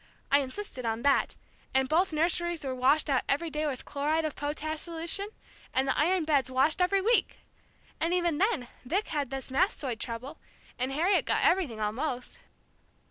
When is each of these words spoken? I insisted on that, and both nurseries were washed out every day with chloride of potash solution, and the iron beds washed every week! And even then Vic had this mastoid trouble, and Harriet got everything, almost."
I 0.31 0.39
insisted 0.39 0.83
on 0.83 1.03
that, 1.03 1.35
and 1.75 1.87
both 1.87 2.11
nurseries 2.11 2.65
were 2.65 2.73
washed 2.73 3.07
out 3.07 3.21
every 3.29 3.51
day 3.51 3.67
with 3.67 3.85
chloride 3.85 4.25
of 4.25 4.35
potash 4.35 4.79
solution, 4.81 5.29
and 5.75 5.87
the 5.87 5.95
iron 5.95 6.25
beds 6.25 6.49
washed 6.49 6.81
every 6.81 7.01
week! 7.01 7.41
And 7.99 8.11
even 8.11 8.39
then 8.39 8.67
Vic 8.83 9.09
had 9.09 9.29
this 9.29 9.51
mastoid 9.51 9.99
trouble, 9.99 10.39
and 10.79 10.91
Harriet 10.91 11.25
got 11.25 11.43
everything, 11.43 11.79
almost." 11.79 12.41